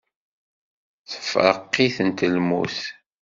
[1.09, 2.79] Tefreq-iten lmut.